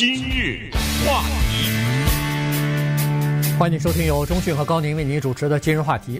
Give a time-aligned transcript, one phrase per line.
[0.00, 0.70] 今日
[1.04, 1.68] 话题，
[3.58, 6.18] 欢迎收听由中讯和高宁为您主持的《今日话题》。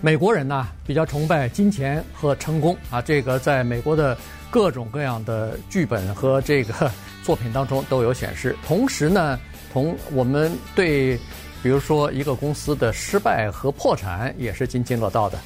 [0.00, 4.18] 美国人呢比较崇拜金钱和成功啊，这个在美国的
[4.50, 6.90] 各种各样的剧本和这个
[7.22, 8.56] 作品当中都有显示。
[8.66, 9.38] 同时呢，
[9.72, 11.16] 同我们对
[11.62, 15.38] 比如说一个公司的失败和破产也是津津乐道的。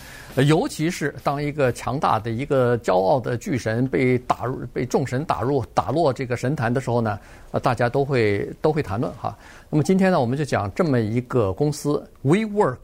[0.44, 7.18] 尤其是当一个强大的一个骄傲的巨神被打入、被众神打入、打落这个神坛的时候呢，
[7.52, 9.34] 呃，大家都会都会谈论哈。
[9.70, 12.76] 那么今天呢，我们就讲这么一个公司 WeWork，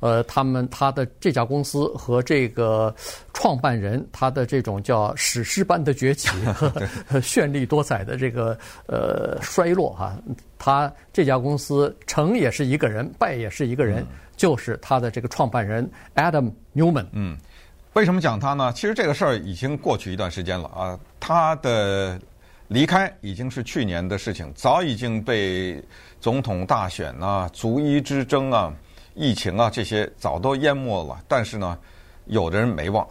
[0.00, 2.92] 呃，他们他的这家公司和这个
[3.32, 6.72] 创办人他的这种叫史诗般的崛起和
[7.20, 10.16] 绚丽多彩的这个呃衰落哈。
[10.58, 14.00] 他这家公司成也是一个人，败也是一个人。
[14.00, 14.06] 嗯
[14.40, 17.04] 就是他的这个创办人 Adam Newman。
[17.12, 17.36] 嗯，
[17.92, 18.72] 为什么讲他呢？
[18.72, 20.98] 其实这个事儿已经过去一段时间了啊。
[21.20, 22.18] 他的
[22.68, 25.78] 离开已经是去年的事情，早已经被
[26.22, 28.72] 总统大选啊、族医之争啊、
[29.12, 31.22] 疫情啊这些早都淹没了。
[31.28, 31.78] 但是呢，
[32.24, 33.06] 有的人没忘。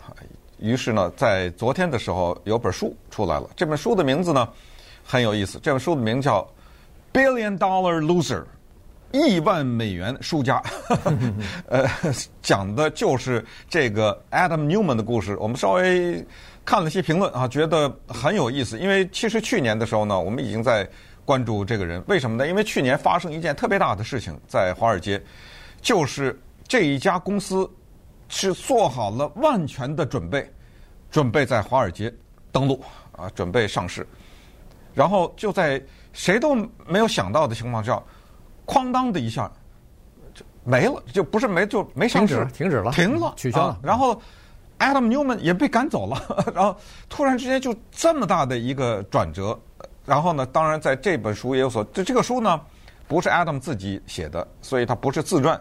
[0.58, 3.47] 于是呢，在昨天的时候有本书出来了。
[3.55, 4.49] 这本书的名字呢
[5.03, 6.41] 很有意思，这本书的名叫
[7.16, 8.41] 《Billion Dollar Loser》。
[9.11, 10.61] 亿万美元输家，
[11.67, 11.89] 呃，
[12.43, 15.35] 讲的就是这个 Adam Neumann 的故事。
[15.38, 16.23] 我们稍微
[16.63, 18.77] 看了些评论啊，觉得很有意思。
[18.77, 20.87] 因为其实去年的时候呢，我们已经在
[21.25, 22.03] 关注这个人。
[22.07, 22.47] 为什么呢？
[22.47, 25.19] 因为去年发生一件特别大的事情在华尔街，
[25.81, 27.67] 就是这一家公司
[28.27, 30.47] 是做好了万全的准备，
[31.09, 32.13] 准备在华尔街
[32.52, 32.80] 登陆
[33.13, 34.07] 啊，准备上市。
[34.93, 35.81] 然后就在
[36.13, 36.53] 谁都
[36.85, 37.99] 没有想到的情况下。
[38.69, 39.51] 哐当的一下，
[40.35, 43.73] 就没了，就不是没就没上市，停止了，停了，取消了。
[43.73, 44.21] 啊、然后
[44.77, 46.21] ，Adam Neumann 也被赶走了。
[46.53, 46.77] 然后
[47.09, 49.59] 突然之间就这么大的一个转折。
[50.05, 52.61] 然后呢，当然在这本书也有所，这这个书呢
[53.07, 55.59] 不是 Adam 自己写的，所以他不是自传，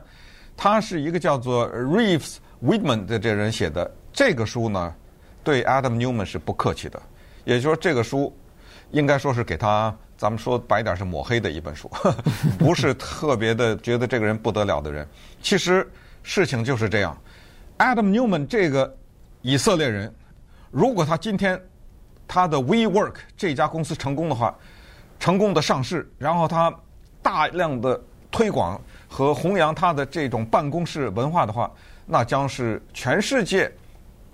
[0.56, 3.91] 他是一个叫做 Reeves Whitman 的这人写的。
[4.12, 4.94] 这个书呢
[5.44, 7.00] 对 Adam Neumann 是不客气的，
[7.44, 8.34] 也就是说这个书
[8.91, 9.94] 应该说是给他。
[10.16, 11.88] 咱们说白点是抹黑的一本书，
[12.59, 15.06] 不是特别的觉得这个人不得了的人。
[15.41, 15.88] 其实
[16.25, 17.16] 事情就是这样
[17.78, 18.93] ，Adam Newman 这个
[19.43, 20.12] 以色列人，
[20.72, 21.60] 如果他今天
[22.27, 24.53] 他的 WeWork 这家公司成功的话，
[25.21, 26.75] 成功的上市，然后他
[27.22, 31.71] 大量的推广和弘扬他的这种办公室文化的话，
[32.06, 33.71] 那将是全世界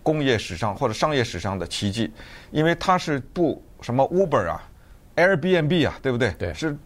[0.05, 2.13] 工业史上或者商业史上的奇迹，
[2.53, 4.63] 因为它是步什么 Uber 啊。
[5.17, 6.33] Airbnb 啊，对不对？
[6.33, 6.77] 对，是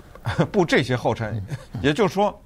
[0.52, 1.42] 步这些后尘。
[1.80, 2.38] 也就是说，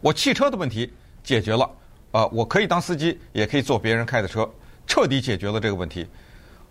[0.00, 0.90] 我汽车的问题
[1.22, 1.64] 解决了，
[2.10, 4.50] 啊、呃，我可以当司机，也可以坐别人开的车，
[4.86, 6.08] 彻底解决了这个问题。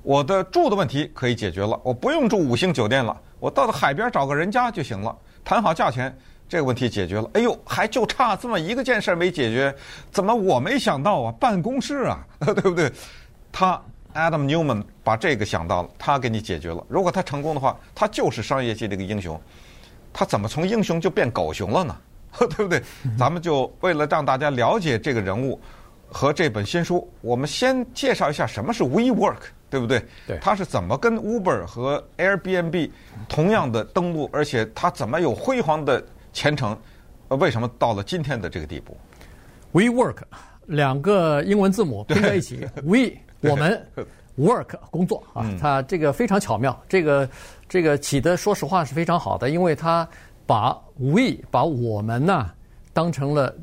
[0.01, 5.15] 我的住的问题可以解决了，我不用住五星酒店了，我到了海边找个人家就行了，
[5.45, 6.17] 谈好价钱，
[6.49, 7.29] 这个问题解决了。
[7.35, 9.73] 哎呦，还就差这么一个件事没解决，
[10.11, 11.31] 怎么我没想到啊？
[11.39, 12.91] 办公室啊， 对不对？
[13.51, 13.81] 他。
[14.15, 16.83] Adam Neumann 把这个想到了，他给你解决了。
[16.89, 19.39] 如果他成功的话，他就是商业界的一个英雄。
[20.11, 21.95] 他怎么从英雄就变狗熊了呢？
[22.39, 22.81] 对不对？
[23.19, 25.61] 咱们就为了让大家了解这个人物
[26.07, 29.37] 和这本新书，我们先介绍一下什么是 WeWork，
[29.69, 30.03] 对不对？
[30.25, 30.39] 对。
[30.39, 32.89] 他是怎么跟 Uber 和 Airbnb
[33.29, 36.77] 同样的登陆，而且他怎么有辉煌的前程？
[37.29, 38.97] 为什么到了今天的这个地步
[39.73, 40.17] ？WeWork
[40.65, 43.11] 两个英文字母拼在一起， We。
[43.41, 43.81] 我们
[44.37, 47.29] work 工作啊，它这个非常巧妙，这个
[47.69, 50.07] 这个起的说实话是非常好的，因为它
[50.45, 52.49] 把 we 把我们呢
[52.91, 53.55] 当成了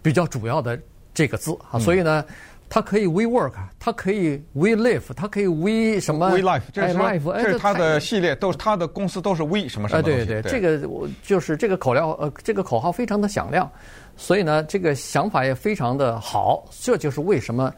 [0.00, 0.80] 比较主要的
[1.12, 2.24] 这个字啊，所以呢，
[2.70, 10.02] 它可以 we work，它可以 we live，它可以 we 什么 we life，这是 life，这是它的系列，都是它的公司都是 we 什么什么。
[10.02, 13.70] 对对，这个我就是这个口料呃，这个口号非常的响亮，
[14.16, 17.70] 所以呢，这个想法也非常的好，这就是为什么。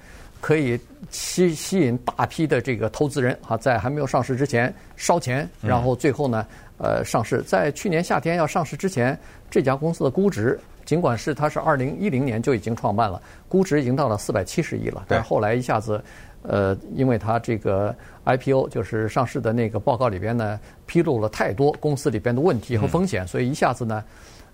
[0.43, 0.77] 可以
[1.09, 6.45] 吸吸引大批的这个投资人啊，在还没有上市之前烧钱，然后最后呢，
[6.79, 7.41] 呃，上市。
[7.43, 9.17] 在去年夏天要上市之前，
[9.49, 15.05] 这家公司的估值，尽管是它是二零一零年就已经创办了，估值已经到了四百七十亿了。
[15.09, 16.03] 但是后来一下子，
[16.43, 17.95] 呃，因为它这个
[18.25, 24.03] IPO 就是上市的那个报告里边呢，披露了太多公司里边的问题和风险，所以一下子呢。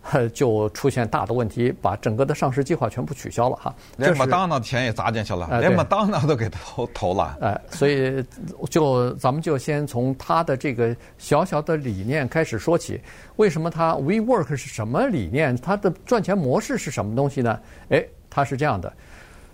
[0.33, 3.75] 就出现大的问题，把整个的上市计划全部取消了哈。
[3.97, 7.37] 连麦当当的钱也砸进去了，连麦当当都给投投了。
[7.41, 8.25] 哎，所以
[8.71, 13.01] 就咱们就先从他的这个小小的理念开始说起。
[13.37, 15.57] 为什么他 WeWork 是什么理念？
[15.59, 17.61] 它的赚钱模式是什么东西呢？
[17.91, 18.93] 哎，它是这样的，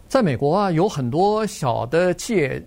[0.09, 2.63] 在美国啊，有很多小的企业，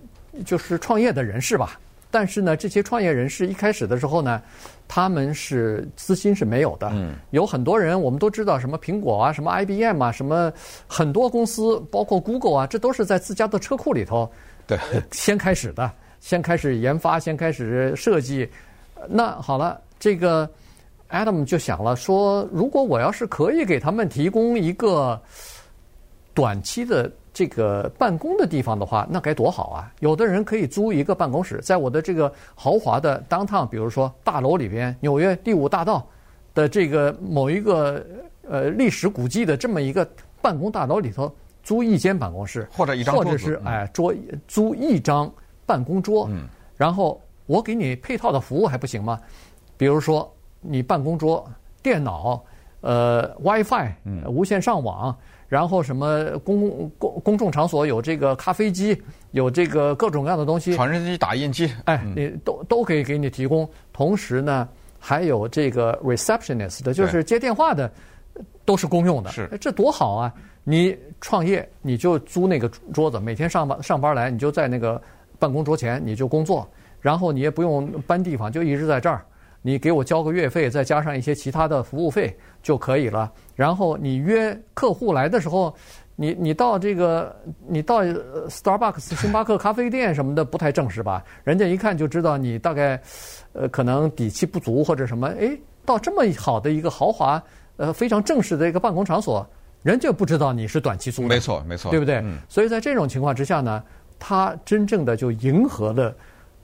[0.45, 1.79] 就是创业的人士吧。
[2.17, 4.41] 但是呢，这些创业人士一开始的时候呢，
[4.87, 6.89] 他们是资金是没有的。
[6.91, 10.51] 嗯，有很多人我们都知道，什么苹果啊，什么 IBM 啊，什么
[10.87, 14.27] 很多公司，包括 Google 啊，这都是在自家的车库里头，
[14.65, 14.79] 对，
[15.11, 18.49] 先开始的，先开始研发，先开始设计。
[19.07, 20.49] 那好了，这个
[21.11, 25.21] Adam 就想了，说如果我要是可以给他们提供一个
[26.33, 27.11] 短期的。
[27.37, 29.93] 这个办公的地方的话，那该多好啊！
[29.99, 36.03] 有的人可以租一个办公室，在我的这个豪华的 downtown，比如说大楼里边，纽约第五大道
[36.55, 38.03] 的这个某一个
[38.49, 40.03] 呃历史古迹的这么一个
[40.41, 41.31] 办公大楼里头，
[41.61, 44.11] 租一间办公室，或者一张或者是哎桌
[44.47, 45.31] 租一张
[45.63, 49.19] 办公桌，嗯，然后我给你配套的服务还不行吗？
[49.77, 50.27] 比如说
[50.59, 51.47] 你办公桌、
[51.83, 52.43] 电脑、
[52.81, 53.91] 呃 WiFi、
[54.25, 55.15] 无线上网。
[55.47, 59.01] 然后什么公公公众场所有这个咖啡机，
[59.31, 63.67] 有这个各种各样的东西，传真机、打印机，哎，你都都可以给你提供。
[63.93, 64.67] 同时呢，
[64.99, 67.89] 还有这个 receptionist，就是接电话的，
[68.65, 69.31] 都是公用的。
[69.31, 70.33] 是，这多好啊！
[70.65, 75.01] 你创业你就租那个桌子，每天上班上班来，你就在那个
[75.39, 76.67] 办公桌前你就工作，
[76.99, 79.23] 然后你也不用搬地方，就一直在这儿。
[79.67, 82.33] 你给我交个月费，再加上一些其他的服务费
[82.63, 83.29] 就可以了。
[83.53, 85.75] 然后你约客户来的时候，
[86.15, 87.35] 你你到这个
[87.67, 91.21] 你到 Starbucks 星巴克咖啡店什么的不太正式吧？
[91.43, 92.97] 人家一看就知道你大概
[93.51, 95.27] 呃可能底气不足或者什么。
[95.37, 95.51] 哎，
[95.83, 97.43] 到这么好的一个豪华
[97.75, 99.45] 呃非常正式的一个办公场所，
[99.83, 101.27] 人家不知道你是短期租的。
[101.27, 102.21] 没错，没错，对不对？
[102.23, 102.37] 嗯。
[102.47, 103.83] 所以在这种情况之下呢，
[104.17, 106.15] 他真正的就迎合了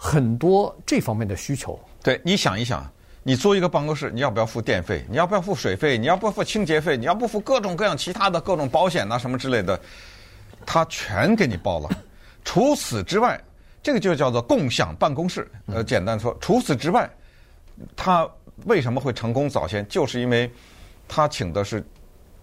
[0.03, 1.79] 很多这方面的需求。
[2.03, 2.85] 对，你想一想，
[3.23, 5.05] 你租一个办公室，你要不要付电费？
[5.09, 5.97] 你要不要付水费？
[5.97, 6.97] 你要不要付清洁费？
[6.97, 9.79] 你要不付各种各样其他的各种保险啊什么之类的，
[10.65, 11.89] 他全给你包了。
[12.44, 13.41] 除此之外，
[13.81, 15.50] 这个就叫做共享办公室。
[15.67, 17.09] 呃，简单说，除此之外，
[17.95, 18.29] 他
[18.65, 19.88] 为什么会成功早先？
[19.88, 20.51] 就是因为
[21.07, 21.81] 他请的是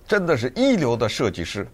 [0.08, 1.68] 真的是一流的设计师。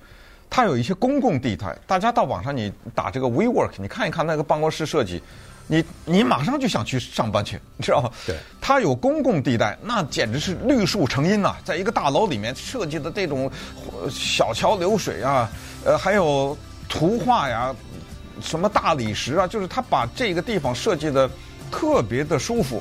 [0.48, 5.22] 他有一些公共地带，大家到网上你打这个 WeWork，你看一看那个办公室设计。
[5.68, 8.08] 你你马上就想去上班去，你知道吗？
[8.24, 11.56] 对，它有公共地带，那简直是绿树成荫呐！
[11.64, 13.50] 在一个大楼里面设计的这种
[14.08, 15.50] 小桥流水啊，
[15.84, 16.56] 呃，还有
[16.88, 17.74] 图画呀，
[18.40, 21.28] 什么大理石啊，就是他把这个地方设计的
[21.68, 22.80] 特别的舒服。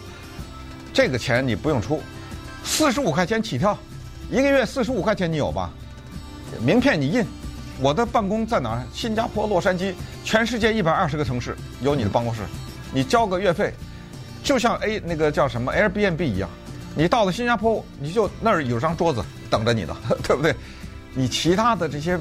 [0.94, 2.00] 这个钱你不用出，
[2.64, 3.76] 四十五块钱起跳，
[4.30, 5.72] 一个月四十五块钱你有吧？
[6.64, 7.26] 名片你印，
[7.82, 8.84] 我的办公在哪儿？
[8.94, 9.94] 新加坡洛杉矶，
[10.24, 12.42] 全世界一百二十个城市有你的办公室。
[12.94, 13.74] 你交个月费，
[14.44, 16.50] 就像 A 那个叫什么 Airbnb 一样，
[16.96, 20.56] 你到了新加坡，你就那儿有张桌子等着你的， 对不对？
[21.14, 22.18] 你其他的这些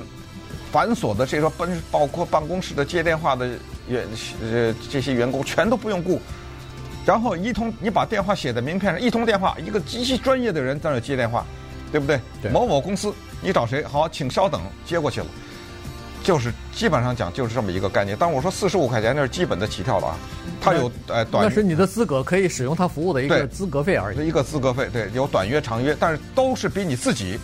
[0.72, 3.46] 繁琐的这个办，包括办公室的接电话的
[3.88, 4.04] 员
[4.42, 6.20] 呃这些员工全都不用雇，
[7.06, 11.46] 然后一通你把电话写在名片上，一通电话一个极其专业的人在那接电话，
[11.94, 12.20] 对不对？
[12.42, 12.50] 对。
[12.50, 13.84] 某某公司，你找谁？
[13.84, 15.26] 好，请稍等，接过去了。
[16.24, 20.16] 就是基本上讲就是这么一个概念，但我说四十五块钱那是基本的起跳了啊，
[20.60, 27.38] 它有呃短，那是你的资格可以使用它服务的一个资格费而已，一个资格费，对，有短约长约，但是都是比你自己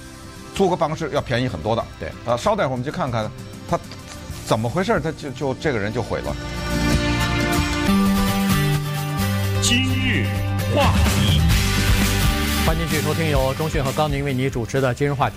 [0.57, 3.31] 租个办公室要便宜很多的，对，啊，稍待会儿我们去看看
[3.69, 3.79] 他
[4.47, 6.35] 怎么回事，他就就这个人就毁了。
[9.63, 10.27] 今日
[10.75, 11.39] 话题，
[12.71, 15.37] 欢迎继续收听由中讯和高宁为你主持的今日话题。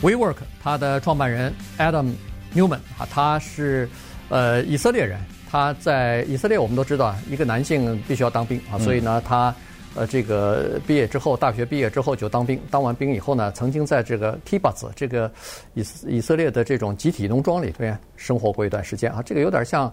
[0.00, 2.12] WeWork 它的创办人 Adam。
[2.54, 3.88] Neumann 啊，他是
[4.28, 5.18] 呃以色列人，
[5.50, 9.52] 他在以色列我们都知道，一个男性必须要当兵啊，所以呢，他
[9.96, 15.28] 呃这个毕业之后，大学毕业之后就当兵，当完兵以后呢，曾经在这个 Kibbutz 这个
[15.74, 19.92] 以以色列的这种集体农庄里边生活过一段时间啊，这个有点像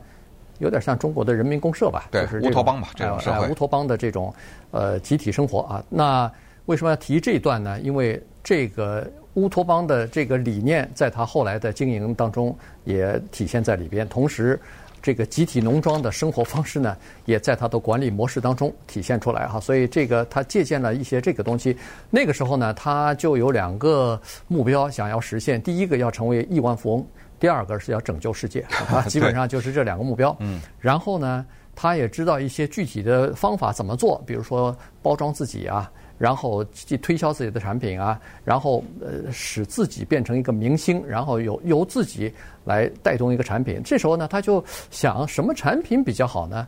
[0.59, 4.31] 有点像中国的人民公社吧，对，就是乌托邦吧，这种社会，乌托邦的这种
[4.69, 5.83] 呃集体生活啊。
[5.89, 6.31] 那
[6.65, 7.79] 为什么要提这一段呢？
[7.81, 9.09] 因为这个。
[9.35, 14.07] 乌托邦的这个理念，在他后来的经营当中也体现在里边。
[14.07, 14.57] 同时，
[15.01, 16.95] 这个集体农庄的生活方式呢，
[17.25, 19.59] 也在他的管理模式当中体现出来哈。
[19.59, 21.75] 所以，这个他借鉴了一些这个东西。
[22.09, 24.17] 那个时候呢，他就有两个
[24.47, 27.03] 目标想要实现：第一个要成为亿万富翁；
[27.37, 28.61] 第二个是要拯救世界。
[28.89, 30.33] 啊， 基本上就是这两个目标。
[30.39, 30.61] 嗯。
[30.79, 31.45] 然后呢，
[31.75, 35.91] 他也知道一些具体的方法怎么做，比如说包装自己啊。
[36.17, 43.81] 然后去推销自己的产品啊，然后呃使自己变成一个明星，然后由由自己来带动一个产品。
[43.83, 46.67] 这时候呢，他就想什么产品比较好呢？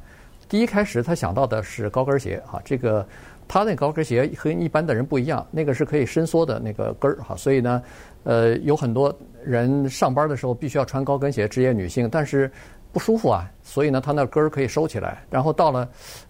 [0.50, 3.06] 第一开始他想到的是高跟鞋啊，这个
[3.48, 7.82] 他那高跟鞋和一般的人不一样，那个是可以伸缩的那个跟儿哈，所以呢，
[8.24, 9.14] 呃有很多
[9.44, 12.52] 人上班的时候必须要穿高跟鞋，职业女性，但是
[12.98, 15.88] 不舒服啊，所以呢他那根儿可以收起来，然后到了。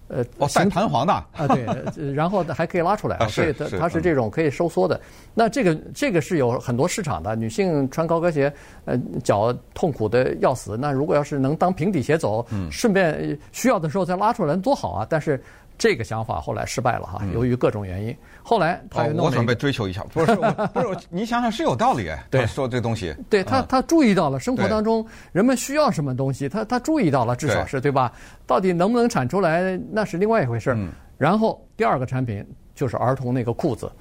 [0.09, 4.95] 呃，哦，带弹簧的啊，对，然后还可以拉出来，啊、所以它它是这种可以收缩的。
[4.95, 5.01] 嗯、
[5.33, 8.53] 那这个这个是有很多市场的，女性穿高跟鞋，
[8.86, 10.77] 呃，脚痛苦的要死。
[10.77, 15.07] 那如果要是能当平底鞋走，嗯，顺便需要的时候再拉出来，多好啊！
[15.09, 15.43] 但是。
[15.77, 18.10] 这个想法后来失败了哈，由于各种原因。
[18.12, 20.43] 嗯、后来他又弄了、哦、我准备追求一下，不是不
[20.81, 22.25] 是，你想想是有道理哎。
[22.29, 28.12] 对，说这东西，对他他注意到了生活当中人们需要什么东西，他他注意到了，至少是对，对吧？
[28.46, 30.74] 到底能不能产出来，那是另外一回事。
[30.75, 33.91] 嗯、然后第二个产品就是儿童那个裤子。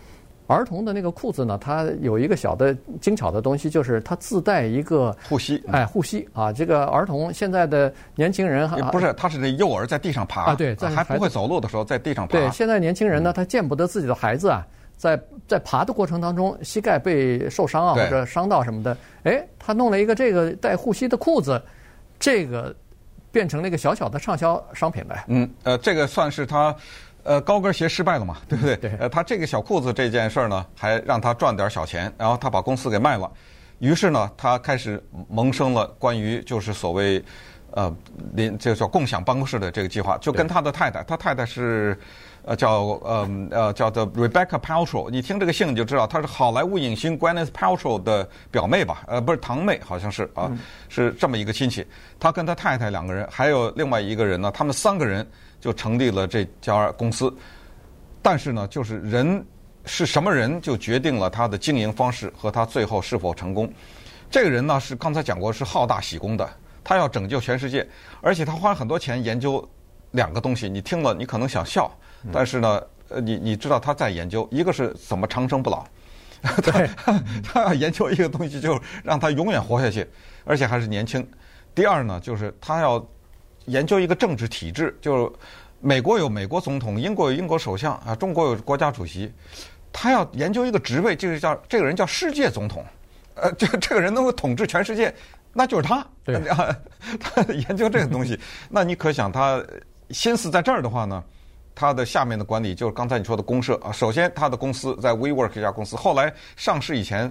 [0.47, 5.63] 儿童的那个裤子呢，它有一个小的精巧的东西，就是它自带一个护膝。
[5.73, 6.53] 哎，护膝啊！
[6.53, 12.33] 这个儿童现在的年轻人还不是，他是那幼儿在地上爬啊，对，在还不会走路的时候在地上爬。
[12.33, 14.65] 对，现在年轻人呢，他见不得自己的孩子啊，
[14.97, 18.97] 在在爬的过程当中膝盖被受伤啊，或者伤到什么的。
[19.25, 21.61] 哎，他弄了一个这个带护膝的裤子，
[22.21, 22.73] 这个
[23.33, 25.25] 变成了一个小小的畅销商品呗。
[25.27, 26.75] 嗯，呃，这个算是他。
[27.27, 28.77] 呃，高跟鞋失败了嘛，对不对？
[28.77, 28.97] 对。
[29.01, 33.31] 呃，他这个小裤子这件事儿呢，还让他赚点小钱，然后他把公司给卖了，
[33.81, 37.23] 于是呢，他开始萌生了关于就是所谓
[37.73, 37.95] 呃，
[38.35, 41.99] 连这个叫共享办公室的这个计划，就跟他的太太，他太太是
[42.47, 49.05] 呃叫呃呃叫做 Rebecca Paltrow，你听这个姓你就知道，她是好莱坞影星 Gwyneth Paltrow 的表妹吧？
[49.07, 50.51] 呃，不是堂妹，好像是啊，
[50.89, 51.87] 是这么一个亲戚。
[52.19, 55.27] 他跟他太太两个人，还有另外一个人呢，他们三个人。
[55.59, 57.35] 就成立了这家公司，
[58.23, 59.45] 但是呢，就是人
[59.85, 63.69] 是什么人，就决定了他的经营方式和他最后是否成功。
[64.31, 66.49] 这个人呢，是刚才讲过是好大喜功的，
[66.85, 67.85] 他要拯救全世界，
[68.21, 69.67] 而且他花很多钱研究
[70.13, 70.69] 两个东西。
[70.69, 71.91] 你听了，你可能想笑，
[72.33, 75.87] 但是呢，呃，你你知道他在研究，一个是怎么长生不老，
[76.63, 76.89] 对，
[77.43, 80.07] 他要研究一个东西，就让他永远活下去，
[80.45, 81.27] 而且还是年轻。
[81.75, 83.05] 第二呢，就是他要。
[83.69, 85.33] 研究一个政治体制，就是
[85.81, 89.33] 美国有美国总统，英国有英国首相啊，中国有国家主席。
[89.93, 92.85] 他要研究一个职位，就是叫这个人叫世界总统。
[93.35, 95.13] 呃，这这个人能够统治全世界，
[95.53, 96.07] 那就是他。
[96.23, 96.41] 对，
[97.19, 98.39] 他研究这个东西，
[98.71, 99.61] 那你可想他
[100.11, 101.23] 心思在这儿的话呢，
[101.75, 103.91] 他的下面的管理就是刚才你说的公社啊。
[103.93, 107.31] 首先，他的公司在 WeWork 这家公司，后来上市以前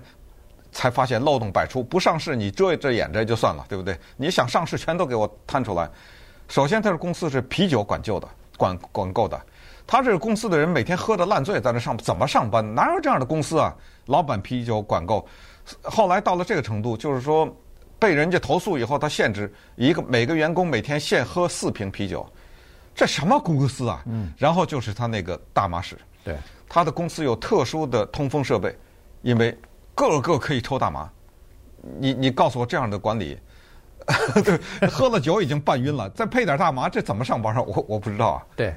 [0.71, 3.97] 才发现漏洞百出，不上市你遮遮掩着就算了，对不对？
[4.17, 5.89] 你想上市，全都给我摊出来。
[6.47, 8.27] 首先，他的公司是啤酒管够的，
[8.57, 9.41] 管管够的。
[9.87, 12.75] 他这个公司的人每天喝得烂醉，在那上怎么上班？
[12.75, 13.73] 哪有这样的公司啊？
[14.07, 15.25] 老板啤酒管够。
[15.81, 17.47] 后来到了这个程度，就是说
[17.97, 22.27] 被人家投诉以后，他限制一个每个员工每天限喝四瓶啤酒。
[22.95, 24.01] 这什么公司啊？
[24.07, 24.33] 嗯。
[24.37, 25.95] 然后就是他那个大麻室。
[26.23, 26.35] 对。
[26.67, 28.75] 他的公司有特殊的通风设备，
[29.21, 29.55] 因为
[29.93, 31.07] 个个可以抽大麻。
[31.99, 33.37] 你你告诉我这样的管理？
[34.43, 34.59] 对，
[34.89, 37.61] 喝了酒已经半晕了，再配点大麻，这怎么上班啊？
[37.61, 38.45] 我我不知道啊。
[38.55, 38.73] 对，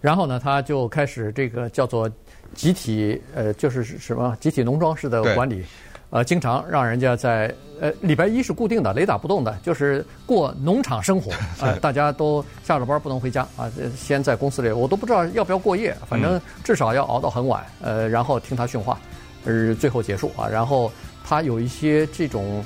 [0.00, 2.10] 然后呢，他就开始这个叫做
[2.54, 5.64] 集体呃，就是什么集体农庄式的管理，对
[6.10, 18.98] 呃，经常让人家在呃礼拜一是固定的，雷打不动的，就是过农场生活 啊，呃、大家都下了班不能回家啊，先在公司里，我都不知道要不要过夜，反正至少要熬到很晚，呃，然后听他训话，
[19.44, 20.90] 呃，最后结束啊，然后。
[21.30, 22.64] 他有一些这种，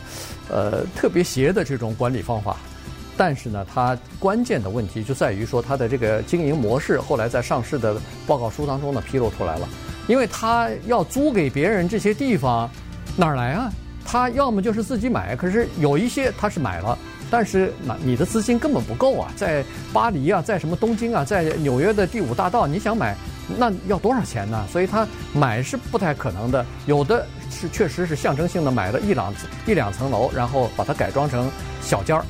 [0.48, 2.56] 呃，特别邪的这种管理方法，
[3.16, 9.68] 但是呢，他关键的问题就在于说，他的这个经营模式后来在上市的报告书当中呢披露出来了，
[10.06, 12.70] 因为他要租给别人这些地方，
[13.16, 13.72] 哪儿来啊？
[14.04, 16.98] 他要么就是自己买，可是有一些他是买了，
[17.30, 23.16] 但是那你的资金根本不够啊，在巴黎啊，在什么东京啊，在纽约的第五大道，你想买，
[23.56, 24.64] 那要多少钱呢？
[24.70, 27.26] 所以他买是不太可能的，有的。
[27.54, 29.32] 是确实是象征性的买了一两
[29.66, 31.50] 一两层楼，然后把它改装成
[31.82, 32.24] 小间儿。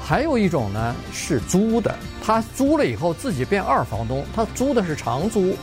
[0.00, 5.54] 还有一种呢是租的，他租了以后自己变二房东，他租的是长租，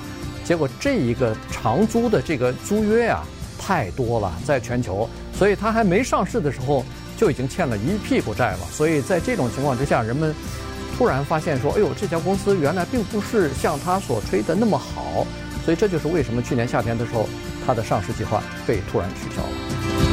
[0.44, 3.24] 结果这一个长租的这个租约、啊、
[3.65, 6.86] 太多了，在全球，所以它还没上市的时候
[7.17, 8.60] 就已经欠了一屁股债了。
[8.72, 10.36] 所以在这种情况之下，人们
[10.98, 15.25] 突然发现说：“哎呦，这家公司原来并不是像他所吹的那么好。”
[15.65, 17.27] 所以这就是为什么去年夏天的时候。
[17.67, 20.04] 它的上市计划被突然取消了。